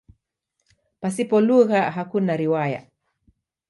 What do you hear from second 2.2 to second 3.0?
riwaya.